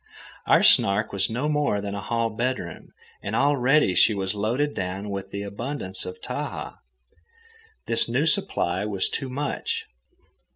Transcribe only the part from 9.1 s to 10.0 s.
too much.